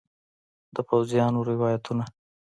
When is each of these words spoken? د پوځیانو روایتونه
د 0.75 0.77
پوځیانو 0.89 1.39
روایتونه 1.49 2.05